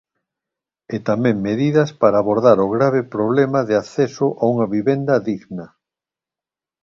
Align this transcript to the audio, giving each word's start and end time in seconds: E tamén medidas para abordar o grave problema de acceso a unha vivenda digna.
E 0.95 0.97
tamén 1.09 1.43
medidas 1.47 1.89
para 2.01 2.17
abordar 2.19 2.57
o 2.65 2.71
grave 2.75 3.01
problema 3.15 3.59
de 3.69 3.75
acceso 3.81 4.25
a 4.41 4.43
unha 4.53 4.67
vivenda 4.75 5.15
digna. 5.29 5.65